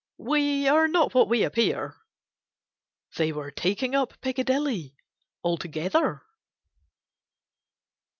[0.17, 1.95] "We are not what we appear."
[3.17, 4.95] They were taking up Picadilly
[5.43, 6.23] altogether.